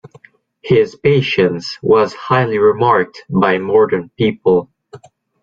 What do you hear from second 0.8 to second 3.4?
patience was highly remarked